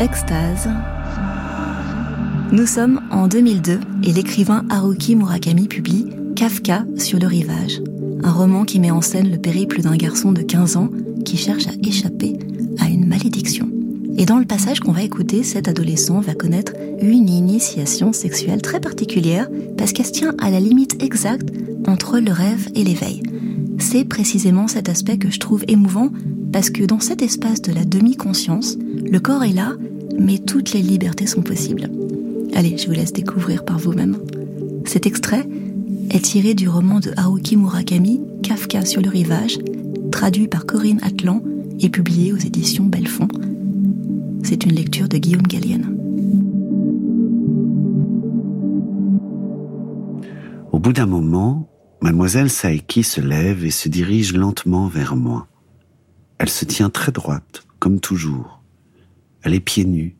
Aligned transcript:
Extase. 0.00 0.68
Nous 2.50 2.66
sommes 2.66 3.00
en 3.12 3.28
2002 3.28 3.78
et 4.02 4.12
l'écrivain 4.12 4.64
Haruki 4.68 5.14
Murakami 5.14 5.68
publie 5.68 6.08
Kafka 6.34 6.84
sur 6.96 7.20
le 7.20 7.26
rivage, 7.28 7.80
un 8.24 8.32
roman 8.32 8.64
qui 8.64 8.80
met 8.80 8.90
en 8.90 9.00
scène 9.00 9.30
le 9.30 9.38
périple 9.38 9.82
d'un 9.82 9.96
garçon 9.96 10.32
de 10.32 10.42
15 10.42 10.76
ans 10.76 10.88
qui 11.24 11.36
cherche 11.36 11.68
à 11.68 11.86
échapper 11.86 12.38
à 12.80 12.88
une 12.88 13.06
malédiction. 13.06 13.68
Et 14.16 14.26
dans 14.26 14.38
le 14.38 14.44
passage 14.44 14.80
qu'on 14.80 14.92
va 14.92 15.02
écouter, 15.02 15.44
cet 15.44 15.68
adolescent 15.68 16.20
va 16.20 16.34
connaître 16.34 16.72
une 17.00 17.28
initiation 17.28 18.12
sexuelle 18.12 18.62
très 18.62 18.80
particulière 18.80 19.48
parce 19.78 19.92
qu'elle 19.92 20.06
se 20.06 20.12
tient 20.12 20.34
à 20.40 20.50
la 20.50 20.60
limite 20.60 21.02
exacte 21.02 21.50
entre 21.86 22.18
le 22.18 22.32
rêve 22.32 22.68
et 22.74 22.82
l'éveil. 22.82 23.22
C'est 23.78 24.04
précisément 24.04 24.66
cet 24.66 24.88
aspect 24.88 25.18
que 25.18 25.30
je 25.30 25.38
trouve 25.38 25.64
émouvant 25.68 26.10
parce 26.54 26.70
que 26.70 26.84
dans 26.84 27.00
cet 27.00 27.20
espace 27.20 27.62
de 27.62 27.72
la 27.72 27.84
demi-conscience, 27.84 28.78
le 28.78 29.18
corps 29.18 29.42
est 29.42 29.52
là, 29.52 29.72
mais 30.16 30.38
toutes 30.38 30.72
les 30.72 30.82
libertés 30.82 31.26
sont 31.26 31.42
possibles. 31.42 31.90
Allez, 32.54 32.78
je 32.78 32.86
vous 32.86 32.92
laisse 32.92 33.12
découvrir 33.12 33.64
par 33.64 33.76
vous-même. 33.76 34.18
Cet 34.84 35.04
extrait 35.04 35.48
est 36.10 36.24
tiré 36.24 36.54
du 36.54 36.68
roman 36.68 37.00
de 37.00 37.10
Haruki 37.16 37.56
Murakami, 37.56 38.20
Kafka 38.44 38.84
sur 38.84 39.02
le 39.02 39.08
rivage, 39.08 39.58
traduit 40.12 40.46
par 40.46 40.64
Corinne 40.64 41.00
Atlan 41.02 41.42
et 41.80 41.88
publié 41.88 42.32
aux 42.32 42.36
éditions 42.36 42.84
Belfond. 42.84 43.26
C'est 44.44 44.64
une 44.64 44.74
lecture 44.74 45.08
de 45.08 45.18
Guillaume 45.18 45.42
Gallienne. 45.42 45.98
Au 50.70 50.78
bout 50.78 50.92
d'un 50.92 51.06
moment, 51.06 51.68
mademoiselle 52.00 52.48
Saeki 52.48 53.02
se 53.02 53.20
lève 53.20 53.64
et 53.64 53.72
se 53.72 53.88
dirige 53.88 54.34
lentement 54.34 54.86
vers 54.86 55.16
moi. 55.16 55.48
Elle 56.44 56.50
se 56.50 56.66
tient 56.66 56.90
très 56.90 57.10
droite, 57.10 57.66
comme 57.78 58.00
toujours. 58.00 58.60
Elle 59.40 59.54
est 59.54 59.60
pieds 59.60 59.86
nus. 59.86 60.14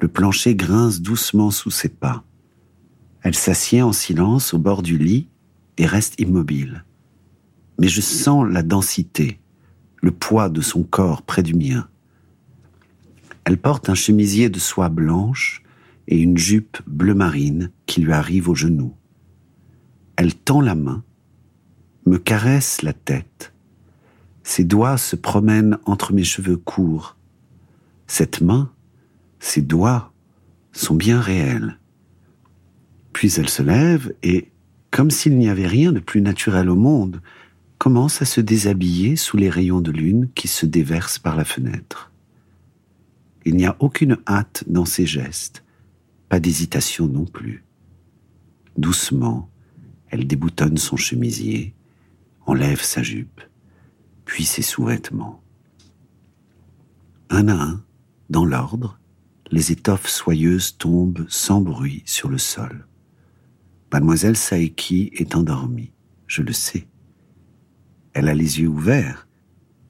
Le 0.00 0.06
plancher 0.06 0.54
grince 0.54 1.00
doucement 1.00 1.50
sous 1.50 1.72
ses 1.72 1.88
pas. 1.88 2.22
Elle 3.22 3.34
s'assied 3.34 3.82
en 3.82 3.90
silence 3.90 4.54
au 4.54 4.58
bord 4.58 4.80
du 4.80 4.96
lit 4.96 5.26
et 5.76 5.86
reste 5.86 6.20
immobile. 6.20 6.84
Mais 7.80 7.88
je 7.88 8.00
sens 8.00 8.46
la 8.48 8.62
densité, 8.62 9.40
le 9.96 10.12
poids 10.12 10.50
de 10.50 10.60
son 10.60 10.84
corps 10.84 11.22
près 11.22 11.42
du 11.42 11.54
mien. 11.54 11.88
Elle 13.42 13.58
porte 13.58 13.88
un 13.88 13.96
chemisier 13.96 14.50
de 14.50 14.60
soie 14.60 14.88
blanche 14.88 15.64
et 16.06 16.20
une 16.20 16.38
jupe 16.38 16.78
bleu 16.86 17.14
marine 17.14 17.72
qui 17.86 18.02
lui 18.02 18.12
arrive 18.12 18.48
aux 18.48 18.54
genoux. 18.54 18.94
Elle 20.14 20.32
tend 20.32 20.60
la 20.60 20.76
main, 20.76 21.02
me 22.06 22.18
caresse 22.18 22.82
la 22.82 22.92
tête. 22.92 23.52
Ses 24.50 24.64
doigts 24.64 24.98
se 24.98 25.14
promènent 25.14 25.78
entre 25.84 26.12
mes 26.12 26.24
cheveux 26.24 26.56
courts. 26.56 27.16
Cette 28.08 28.40
main, 28.40 28.72
ses 29.38 29.62
doigts 29.62 30.12
sont 30.72 30.96
bien 30.96 31.20
réels. 31.20 31.78
Puis 33.12 33.32
elle 33.36 33.48
se 33.48 33.62
lève 33.62 34.12
et, 34.24 34.50
comme 34.90 35.12
s'il 35.12 35.38
n'y 35.38 35.48
avait 35.48 35.68
rien 35.68 35.92
de 35.92 36.00
plus 36.00 36.20
naturel 36.20 36.68
au 36.68 36.74
monde, 36.74 37.22
commence 37.78 38.22
à 38.22 38.24
se 38.24 38.40
déshabiller 38.40 39.14
sous 39.14 39.36
les 39.36 39.48
rayons 39.48 39.80
de 39.80 39.92
lune 39.92 40.28
qui 40.34 40.48
se 40.48 40.66
déversent 40.66 41.20
par 41.20 41.36
la 41.36 41.44
fenêtre. 41.44 42.10
Il 43.44 43.54
n'y 43.54 43.66
a 43.66 43.76
aucune 43.78 44.18
hâte 44.26 44.64
dans 44.66 44.84
ses 44.84 45.06
gestes, 45.06 45.62
pas 46.28 46.40
d'hésitation 46.40 47.06
non 47.06 47.24
plus. 47.24 47.62
Doucement, 48.76 49.48
elle 50.08 50.26
déboutonne 50.26 50.76
son 50.76 50.96
chemisier, 50.96 51.72
enlève 52.46 52.82
sa 52.82 53.04
jupe, 53.04 53.42
puis 54.30 54.44
ses 54.44 54.62
sous-vêtements. 54.62 55.42
Un 57.30 57.48
à 57.48 57.54
un, 57.54 57.82
dans 58.30 58.44
l'ordre, 58.44 59.00
les 59.50 59.72
étoffes 59.72 60.06
soyeuses 60.06 60.76
tombent 60.78 61.26
sans 61.28 61.60
bruit 61.60 62.04
sur 62.06 62.28
le 62.28 62.38
sol. 62.38 62.86
Mademoiselle 63.92 64.36
Saeki 64.36 65.10
est 65.14 65.34
endormie, 65.34 65.90
je 66.28 66.42
le 66.42 66.52
sais. 66.52 66.86
Elle 68.12 68.28
a 68.28 68.34
les 68.34 68.60
yeux 68.60 68.68
ouverts, 68.68 69.26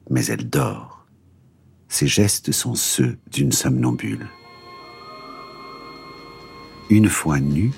mais 0.09 0.25
elle 0.25 0.49
dort. 0.49 1.05
Ses 1.87 2.07
gestes 2.07 2.51
sont 2.51 2.73
ceux 2.73 3.19
d'une 3.31 3.51
somnambule. 3.51 4.27
Une 6.89 7.09
fois 7.09 7.39
nue, 7.39 7.73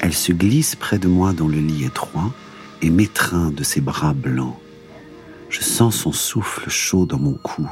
elle 0.00 0.14
se 0.14 0.32
glisse 0.32 0.74
près 0.74 0.98
de 0.98 1.06
moi 1.06 1.34
dans 1.34 1.48
le 1.48 1.60
lit 1.60 1.84
étroit 1.84 2.32
et 2.80 2.88
m'étreint 2.88 3.50
de 3.50 3.62
ses 3.62 3.82
bras 3.82 4.14
blancs. 4.14 4.56
Je 5.48 5.60
sens 5.60 5.96
son 5.96 6.12
souffle 6.12 6.68
chaud 6.68 7.06
dans 7.06 7.18
mon 7.18 7.34
cou, 7.34 7.68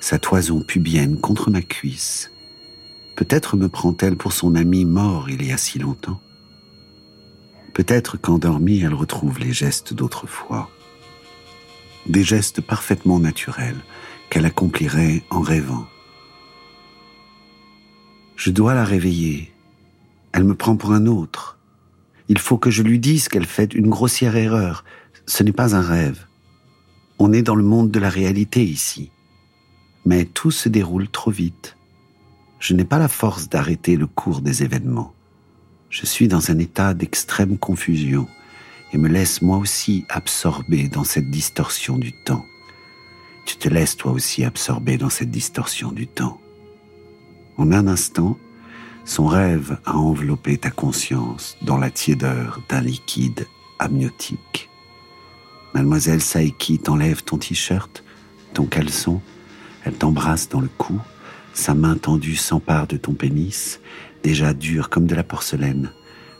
sa 0.00 0.18
toison 0.18 0.60
pubienne 0.60 1.20
contre 1.20 1.50
ma 1.50 1.62
cuisse. 1.62 2.30
Peut-être 3.16 3.56
me 3.56 3.68
prend-elle 3.68 4.16
pour 4.16 4.32
son 4.32 4.54
ami 4.54 4.84
mort 4.84 5.28
il 5.28 5.44
y 5.44 5.52
a 5.52 5.58
si 5.58 5.78
longtemps. 5.78 6.20
Peut-être 7.74 8.16
qu'endormie, 8.16 8.80
elle 8.80 8.94
retrouve 8.94 9.38
les 9.38 9.52
gestes 9.52 9.92
d'autrefois. 9.92 10.70
Des 12.06 12.22
gestes 12.22 12.60
parfaitement 12.60 13.18
naturels 13.18 13.78
qu'elle 14.30 14.46
accomplirait 14.46 15.22
en 15.30 15.40
rêvant. 15.40 15.86
Je 18.36 18.50
dois 18.50 18.74
la 18.74 18.84
réveiller. 18.84 19.52
Elle 20.32 20.44
me 20.44 20.54
prend 20.54 20.76
pour 20.76 20.92
un 20.92 21.06
autre. 21.06 21.58
Il 22.28 22.38
faut 22.38 22.56
que 22.56 22.70
je 22.70 22.82
lui 22.82 22.98
dise 22.98 23.28
qu'elle 23.28 23.46
fait 23.46 23.74
une 23.74 23.90
grossière 23.90 24.36
erreur. 24.36 24.84
Ce 25.26 25.42
n'est 25.42 25.52
pas 25.52 25.74
un 25.74 25.82
rêve. 25.82 26.26
On 27.22 27.34
est 27.34 27.42
dans 27.42 27.54
le 27.54 27.62
monde 27.62 27.90
de 27.90 28.00
la 28.00 28.08
réalité 28.08 28.64
ici. 28.64 29.10
Mais 30.06 30.24
tout 30.24 30.50
se 30.50 30.70
déroule 30.70 31.06
trop 31.06 31.30
vite. 31.30 31.76
Je 32.58 32.72
n'ai 32.72 32.86
pas 32.86 32.98
la 32.98 33.08
force 33.08 33.50
d'arrêter 33.50 33.96
le 33.96 34.06
cours 34.06 34.40
des 34.40 34.62
événements. 34.62 35.12
Je 35.90 36.06
suis 36.06 36.28
dans 36.28 36.50
un 36.50 36.58
état 36.58 36.94
d'extrême 36.94 37.58
confusion 37.58 38.26
et 38.94 38.96
me 38.96 39.06
laisse 39.06 39.42
moi 39.42 39.58
aussi 39.58 40.06
absorber 40.08 40.88
dans 40.88 41.04
cette 41.04 41.30
distorsion 41.30 41.98
du 41.98 42.12
temps. 42.24 42.46
Tu 43.44 43.58
te 43.58 43.68
laisses 43.68 43.98
toi 43.98 44.12
aussi 44.12 44.42
absorber 44.42 44.96
dans 44.96 45.10
cette 45.10 45.30
distorsion 45.30 45.92
du 45.92 46.06
temps. 46.06 46.40
En 47.58 47.70
un 47.70 47.86
instant, 47.86 48.38
son 49.04 49.26
rêve 49.26 49.78
a 49.84 49.98
enveloppé 49.98 50.56
ta 50.56 50.70
conscience 50.70 51.58
dans 51.60 51.76
la 51.76 51.90
tiédeur 51.90 52.62
d'un 52.70 52.80
liquide 52.80 53.46
amniotique. 53.78 54.69
Mademoiselle 55.74 56.20
Saiki 56.20 56.78
t'enlève 56.78 57.22
ton 57.22 57.38
t-shirt, 57.38 58.04
ton 58.54 58.64
caleçon, 58.64 59.20
elle 59.84 59.94
t'embrasse 59.94 60.48
dans 60.48 60.60
le 60.60 60.68
cou, 60.78 61.00
sa 61.52 61.74
main 61.74 61.96
tendue 61.96 62.36
s'empare 62.36 62.86
de 62.86 62.96
ton 62.96 63.12
pénis, 63.12 63.80
déjà 64.22 64.52
dur 64.52 64.90
comme 64.90 65.06
de 65.06 65.14
la 65.14 65.24
porcelaine. 65.24 65.92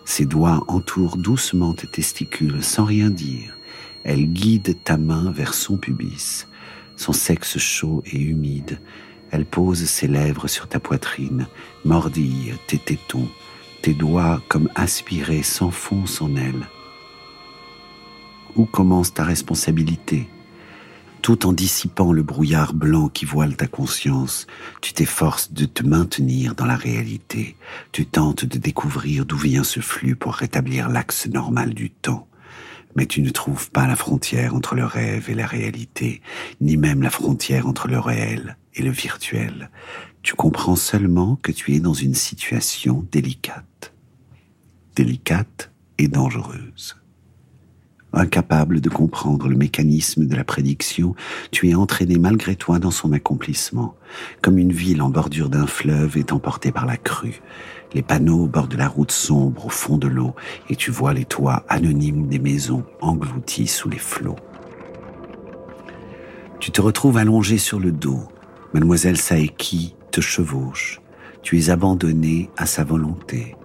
Ses 0.04 0.26
doigts 0.26 0.64
entourent 0.66 1.16
doucement 1.16 1.74
tes 1.74 1.86
testicules 1.86 2.62
sans 2.62 2.84
rien 2.84 3.10
dire. 3.10 3.56
Elle 4.02 4.26
guide 4.26 4.82
ta 4.82 4.96
main 4.96 5.30
vers 5.30 5.54
son 5.54 5.76
pubis. 5.76 6.47
Son 6.97 7.12
sexe 7.12 7.58
chaud 7.58 8.02
et 8.06 8.18
humide. 8.18 8.80
Elle 9.30 9.44
pose 9.44 9.84
ses 9.84 10.08
lèvres 10.08 10.48
sur 10.48 10.68
ta 10.68 10.80
poitrine, 10.80 11.47
mordille 11.84 12.54
tes 12.66 12.78
tétons. 12.78 13.28
Tes 13.82 13.94
doigts, 13.94 14.42
comme 14.48 14.68
aspirés, 14.74 15.42
s'enfoncent 15.42 16.20
en 16.20 16.34
elle. 16.34 16.66
Où 18.56 18.64
commence 18.64 19.14
ta 19.14 19.24
responsabilité? 19.24 20.28
Tout 21.22 21.46
en 21.46 21.52
dissipant 21.52 22.12
le 22.12 22.22
brouillard 22.22 22.72
blanc 22.72 23.08
qui 23.08 23.24
voile 23.24 23.54
ta 23.54 23.66
conscience, 23.66 24.46
tu 24.80 24.92
t'efforces 24.92 25.52
de 25.52 25.66
te 25.66 25.84
maintenir 25.84 26.54
dans 26.54 26.64
la 26.64 26.76
réalité. 26.76 27.56
Tu 27.92 28.06
tentes 28.06 28.44
de 28.44 28.58
découvrir 28.58 29.26
d'où 29.26 29.36
vient 29.36 29.64
ce 29.64 29.80
flux 29.80 30.16
pour 30.16 30.34
rétablir 30.34 30.88
l'axe 30.88 31.26
normal 31.26 31.74
du 31.74 31.90
temps. 31.90 32.26
Mais 32.96 33.06
tu 33.06 33.22
ne 33.22 33.30
trouves 33.30 33.70
pas 33.70 33.86
la 33.86 33.96
frontière 33.96 34.54
entre 34.54 34.74
le 34.74 34.84
rêve 34.84 35.30
et 35.30 35.34
la 35.34 35.46
réalité, 35.46 36.22
ni 36.60 36.76
même 36.76 37.02
la 37.02 37.10
frontière 37.10 37.68
entre 37.68 37.86
le 37.86 38.00
réel 38.00 38.56
et 38.74 38.82
le 38.82 38.90
virtuel. 38.90 39.70
Tu 40.22 40.34
comprends 40.34 40.76
seulement 40.76 41.36
que 41.36 41.53
tu 41.53 41.74
es 41.74 41.80
dans 41.80 41.94
une 41.94 42.14
situation 42.14 43.06
délicate. 43.12 43.94
Délicate 44.96 45.70
et 45.98 46.08
dangereuse. 46.08 46.99
Incapable 48.12 48.80
de 48.80 48.89
comprendre 48.89 49.48
le 49.48 49.57
mécanisme 49.57 50.27
de 50.27 50.34
la 50.34 50.42
prédiction, 50.42 51.15
tu 51.53 51.68
es 51.68 51.74
entraîné 51.74 52.18
malgré 52.18 52.57
toi 52.57 52.80
dans 52.80 52.91
son 52.91 53.12
accomplissement, 53.12 53.95
comme 54.42 54.59
une 54.59 54.72
ville 54.72 55.01
en 55.01 55.10
bordure 55.10 55.48
d'un 55.48 55.66
fleuve 55.66 56.16
est 56.16 56.33
emportée 56.33 56.72
par 56.72 56.86
la 56.86 56.97
crue. 56.97 57.41
Les 57.95 58.03
panneaux 58.03 58.45
au 58.45 58.47
bord 58.47 58.66
de 58.66 58.77
la 58.77 58.89
route 58.89 59.12
sombre 59.12 59.66
au 59.66 59.68
fond 59.68 59.97
de 59.97 60.09
l'eau, 60.09 60.34
et 60.68 60.77
tu 60.77 60.91
vois 60.91 61.15
les 61.15 61.24
toits 61.24 61.65
anonymes 61.68 62.27
des 62.27 62.41
maisons 62.41 62.84
engloutis 63.01 63.68
sous 63.68 63.89
les 63.89 63.98
flots. 63.98 64.36
Tu 66.59 66.72
te 66.72 66.80
retrouves 66.80 67.16
allongé 67.16 67.59
sur 67.59 67.80
le 67.80 67.92
dos. 67.92 68.22
Mademoiselle 68.74 69.16
Saeki 69.16 69.95
te 70.10 70.21
chevauche. 70.21 71.01
Tu 71.42 71.59
es 71.59 71.71
abandonné 71.71 72.51
à 72.56 72.66
sa 72.66 72.84
volonté. 72.84 73.56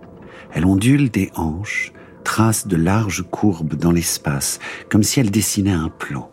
Elle 0.54 0.66
ondule 0.66 1.10
des 1.10 1.30
hanches, 1.36 1.92
trace 2.26 2.68
de 2.68 2.76
larges 2.76 3.24
courbes 3.32 3.76
dans 3.76 3.92
l'espace, 3.92 4.60
comme 4.90 5.04
si 5.04 5.22
elle 5.22 5.32
dessinait 5.32 5.72
un 5.72 5.88
plan. 5.88 6.30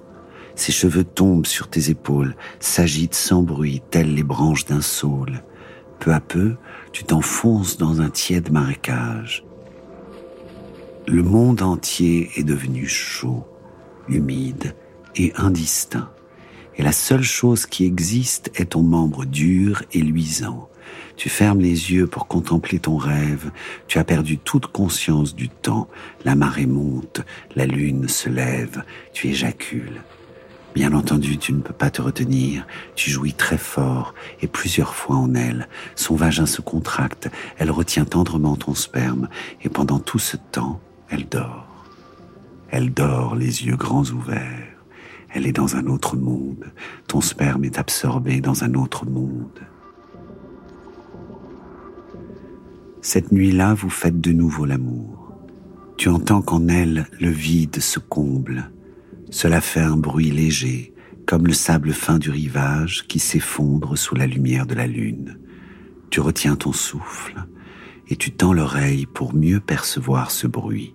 Ses 0.56 0.73
cheveux 0.73 1.05
tombent 1.05 1.47
sur 1.47 1.69
tes 1.69 1.91
épaules, 1.91 2.35
s'agitent 2.59 3.15
sans 3.15 3.43
bruit, 3.43 3.81
tels 3.91 4.15
les 4.15 4.25
branches 4.25 4.65
d'un 4.65 4.81
saule. 4.81 5.44
Peu 6.00 6.12
à 6.12 6.21
peu, 6.21 6.56
tu 6.91 7.05
t'enfonces 7.05 7.77
dans 7.77 8.00
un 8.00 8.11
tiède 8.11 8.50
marécage. 8.50 9.44
Le 11.06 11.23
monde 11.23 11.62
entier 11.62 12.31
est 12.37 12.43
devenu 12.43 12.87
chaud, 12.87 13.44
humide 14.09 14.75
et 15.15 15.33
indistinct. 15.37 16.11
Et 16.77 16.83
la 16.83 16.93
seule 16.93 17.23
chose 17.23 17.67
qui 17.67 17.85
existe 17.85 18.50
est 18.55 18.71
ton 18.71 18.83
membre 18.83 19.25
dur 19.25 19.83
et 19.93 20.00
luisant. 20.00 20.69
Tu 21.17 21.29
fermes 21.29 21.61
les 21.61 21.93
yeux 21.93 22.06
pour 22.06 22.26
contempler 22.26 22.79
ton 22.79 22.96
rêve. 22.96 23.50
Tu 23.87 23.99
as 23.99 24.05
perdu 24.05 24.38
toute 24.38 24.67
conscience 24.67 25.34
du 25.34 25.49
temps. 25.49 25.88
La 26.25 26.34
marée 26.34 26.67
monte, 26.67 27.23
la 27.55 27.67
lune 27.67 28.08
se 28.08 28.29
lève, 28.29 28.82
tu 29.12 29.29
éjacules. 29.29 30.02
Bien 30.75 30.94
entendu, 30.94 31.37
tu 31.37 31.52
ne 31.52 31.61
peux 31.61 31.75
pas 31.75 31.90
te 31.90 32.00
retenir. 32.00 32.67
Tu 32.94 33.11
jouis 33.11 33.34
très 33.34 33.58
fort 33.58 34.14
et 34.40 34.46
plusieurs 34.46 34.94
fois 34.94 35.17
en 35.17 35.34
elle. 35.34 35.69
Son 35.96 36.17
vagin 36.17 36.46
se 36.46 36.62
contracte. 36.62 37.29
Elle 37.58 37.70
retient 37.70 38.06
tendrement 38.06 38.56
ton 38.56 38.75
sperme 38.75 39.29
et 39.62 39.69
pendant 39.69 39.99
tout 39.99 40.19
ce 40.19 40.38
temps, 40.38 40.81
elle 41.11 41.29
dort. 41.29 41.67
Elle 42.70 42.94
dort, 42.94 43.37
les 43.37 43.67
yeux 43.67 43.76
grands 43.76 44.06
ouverts. 44.06 44.73
Elle 45.29 45.46
est 45.46 45.52
dans 45.52 45.76
un 45.76 45.87
autre 45.87 46.17
monde. 46.17 46.73
Ton 47.06 47.20
sperme 47.20 47.64
est 47.64 47.79
absorbé 47.79 48.40
dans 48.40 48.64
un 48.64 48.73
autre 48.75 49.05
monde. 49.05 49.61
Cette 53.04 53.32
nuit-là, 53.32 53.75
vous 53.75 53.90
faites 53.90 54.20
de 54.20 54.31
nouveau 54.31 54.64
l'amour. 54.64 55.32
Tu 55.99 56.08
entends 56.08 56.40
qu'en 56.40 56.69
elle, 56.69 57.06
le 57.20 57.31
vide 57.31 57.81
se 57.81 57.99
comble. 57.99 58.70
Cela 59.28 59.60
fait 59.60 59.81
un 59.81 59.96
bruit 59.96 60.31
léger, 60.31 60.94
comme 61.26 61.49
le 61.49 61.52
sable 61.52 61.93
fin 61.94 62.20
du 62.20 62.31
rivage 62.31 63.08
qui 63.08 63.19
s'effondre 63.19 63.99
sous 63.99 64.14
la 64.14 64.28
lumière 64.28 64.66
de 64.66 64.76
la 64.76 64.87
lune. 64.87 65.40
Tu 66.10 66.20
retiens 66.20 66.54
ton 66.54 66.72
souffle 66.72 67.44
et 68.06 68.14
tu 68.14 68.31
tends 68.31 68.52
l'oreille 68.52 69.06
pour 69.06 69.34
mieux 69.34 69.58
percevoir 69.58 70.31
ce 70.31 70.46
bruit. 70.46 70.94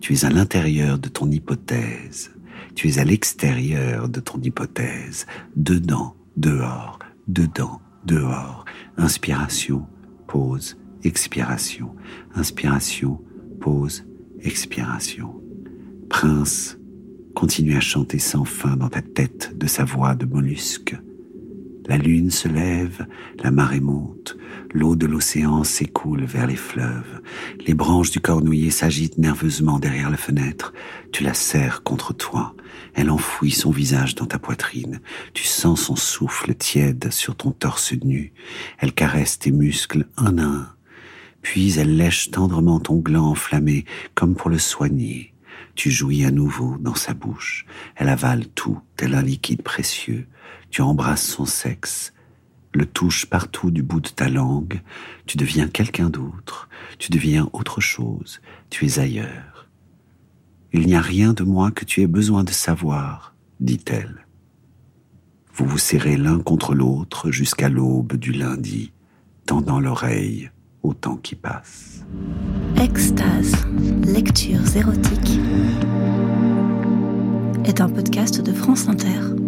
Tu 0.00 0.14
es 0.14 0.24
à 0.24 0.30
l'intérieur 0.30 1.00
de 1.00 1.08
ton 1.08 1.28
hypothèse. 1.28 2.30
Tu 2.76 2.88
es 2.88 2.98
à 3.00 3.04
l'extérieur 3.04 4.08
de 4.08 4.20
ton 4.20 4.40
hypothèse. 4.40 5.26
Dedans, 5.56 6.14
dehors, 6.36 7.00
dedans, 7.26 7.80
dehors. 8.04 8.64
Inspiration, 8.96 9.86
pause, 10.28 10.76
expiration. 11.06 11.94
Inspiration, 12.34 13.20
pause, 13.60 14.04
expiration. 14.42 15.40
Prince, 16.08 16.78
continue 17.34 17.76
à 17.76 17.80
chanter 17.80 18.18
sans 18.18 18.44
fin 18.44 18.76
dans 18.76 18.88
ta 18.88 19.02
tête 19.02 19.56
de 19.56 19.66
sa 19.66 19.84
voix 19.84 20.14
de 20.14 20.26
mollusque. 20.26 20.96
La 21.88 21.98
lune 21.98 22.32
se 22.32 22.48
lève, 22.48 23.06
la 23.44 23.52
marée 23.52 23.80
monte, 23.80 24.36
l'eau 24.72 24.96
de 24.96 25.06
l'océan 25.06 25.62
s'écoule 25.62 26.24
vers 26.24 26.48
les 26.48 26.56
fleuves, 26.56 27.20
les 27.64 27.74
branches 27.74 28.10
du 28.10 28.18
cornouiller 28.18 28.70
s'agitent 28.70 29.18
nerveusement 29.18 29.78
derrière 29.78 30.10
la 30.10 30.16
fenêtre, 30.16 30.72
tu 31.12 31.22
la 31.22 31.32
serres 31.32 31.84
contre 31.84 32.12
toi, 32.12 32.56
elle 32.94 33.08
enfouit 33.08 33.52
son 33.52 33.70
visage 33.70 34.16
dans 34.16 34.26
ta 34.26 34.40
poitrine, 34.40 35.00
tu 35.32 35.44
sens 35.44 35.82
son 35.82 35.94
souffle 35.94 36.56
tiède 36.56 37.12
sur 37.12 37.36
ton 37.36 37.52
torse 37.52 37.92
nu, 37.92 38.32
elle 38.78 38.92
caresse 38.92 39.38
tes 39.38 39.52
muscles 39.52 40.08
un 40.16 40.38
à 40.38 40.42
un, 40.42 40.75
puis 41.46 41.78
elle 41.78 41.96
lèche 41.96 42.32
tendrement 42.32 42.80
ton 42.80 42.96
gland 42.96 43.30
enflammé 43.30 43.84
comme 44.16 44.34
pour 44.34 44.50
le 44.50 44.58
soigner. 44.58 45.32
Tu 45.76 45.92
jouis 45.92 46.24
à 46.24 46.32
nouveau 46.32 46.76
dans 46.78 46.96
sa 46.96 47.14
bouche. 47.14 47.66
Elle 47.94 48.08
avale 48.08 48.48
tout, 48.48 48.80
tel 48.96 49.14
un 49.14 49.22
liquide 49.22 49.62
précieux. 49.62 50.26
Tu 50.70 50.82
embrasses 50.82 51.24
son 51.24 51.44
sexe, 51.46 52.12
le 52.74 52.84
touches 52.84 53.26
partout 53.26 53.70
du 53.70 53.84
bout 53.84 54.00
de 54.00 54.08
ta 54.08 54.28
langue, 54.28 54.82
tu 55.26 55.36
deviens 55.36 55.68
quelqu'un 55.68 56.10
d'autre, 56.10 56.68
tu 56.98 57.12
deviens 57.12 57.48
autre 57.52 57.80
chose, 57.80 58.40
tu 58.68 58.84
es 58.84 58.98
ailleurs. 58.98 59.68
Il 60.72 60.84
n'y 60.84 60.96
a 60.96 61.00
rien 61.00 61.32
de 61.32 61.44
moi 61.44 61.70
que 61.70 61.84
tu 61.84 62.02
aies 62.02 62.08
besoin 62.08 62.42
de 62.42 62.50
savoir, 62.50 63.36
dit-elle. 63.60 64.26
Vous 65.54 65.64
vous 65.64 65.78
serrez 65.78 66.16
l'un 66.16 66.40
contre 66.40 66.74
l'autre 66.74 67.30
jusqu'à 67.30 67.68
l'aube 67.68 68.16
du 68.16 68.32
lundi, 68.32 68.92
tendant 69.46 69.78
l'oreille 69.78 70.50
temps 70.94 71.16
qui 71.16 71.34
passe. 71.34 72.04
Extase, 72.80 73.54
lectures 74.04 74.76
érotiques, 74.76 75.40
est 77.64 77.80
un 77.80 77.88
podcast 77.88 78.40
de 78.40 78.52
France 78.52 78.88
Inter. 78.88 79.45